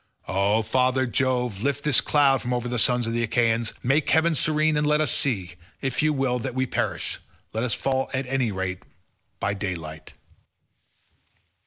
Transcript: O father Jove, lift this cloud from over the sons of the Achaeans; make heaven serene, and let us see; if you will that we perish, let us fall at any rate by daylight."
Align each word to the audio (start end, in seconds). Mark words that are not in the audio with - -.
O 0.27 0.63
father 0.63 1.05
Jove, 1.05 1.61
lift 1.61 1.83
this 1.83 2.01
cloud 2.01 2.41
from 2.41 2.55
over 2.55 2.67
the 2.67 2.79
sons 2.79 3.05
of 3.05 3.13
the 3.13 3.21
Achaeans; 3.21 3.71
make 3.83 4.09
heaven 4.09 4.33
serene, 4.33 4.75
and 4.75 4.87
let 4.87 4.99
us 4.99 5.11
see; 5.15 5.51
if 5.79 6.01
you 6.01 6.11
will 6.11 6.39
that 6.39 6.55
we 6.55 6.65
perish, 6.65 7.19
let 7.53 7.63
us 7.63 7.75
fall 7.75 8.09
at 8.11 8.25
any 8.25 8.51
rate 8.51 8.81
by 9.39 9.53
daylight." 9.53 10.13